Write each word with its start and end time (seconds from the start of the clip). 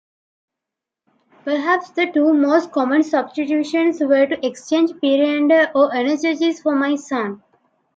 Perhaps 1.43 1.91
the 1.91 2.11
two 2.11 2.33
most 2.33 2.71
common 2.71 3.03
substitutions 3.03 3.99
were 4.01 4.25
to 4.25 4.43
exchange 4.43 4.93
Periander 4.99 5.69
or 5.75 5.91
Anacharsis 5.91 6.63
for 6.63 6.73
Myson. 6.73 7.43